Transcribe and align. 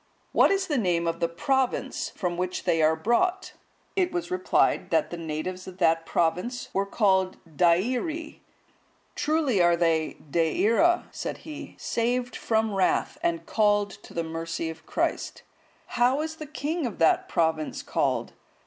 What 0.31 0.49
is 0.49 0.65
the 0.65 0.79
name 0.79 1.05
of 1.05 1.19
the 1.19 1.27
province 1.29 2.09
from 2.15 2.35
which 2.35 2.63
they 2.63 2.81
are 2.81 2.95
brought?" 2.95 3.53
It 3.95 4.11
was 4.11 4.31
replied, 4.31 4.89
that 4.89 5.11
the 5.11 5.15
natives 5.17 5.67
of 5.67 5.77
that 5.77 6.07
province 6.07 6.69
were 6.73 6.87
called 6.87 7.37
Deiri.(159) 7.45 8.39
"Truly 9.13 9.61
are 9.61 9.75
they 9.77 10.13
De 10.27 10.65
ira," 10.67 11.07
said 11.11 11.37
he, 11.45 11.75
"saved 11.77 12.35
from 12.35 12.73
wrath, 12.73 13.19
and 13.21 13.45
called 13.45 13.91
to 14.01 14.15
the 14.15 14.23
mercy 14.23 14.71
of 14.71 14.87
Christ. 14.87 15.43
How 15.85 16.21
is 16.21 16.37
the 16.37 16.47
king 16.47 16.87
of 16.87 16.97
that 16.97 17.29
province 17.29 17.83
called?" 17.83 18.33